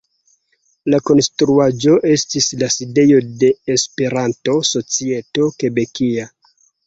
La 0.93 0.99
konstruaĵo 1.09 1.93
estis 2.13 2.47
la 2.63 2.69
sidejo 2.77 3.19
de 3.43 3.51
Esperanto-Societo 3.75 5.47
Kebekia. 5.61 6.27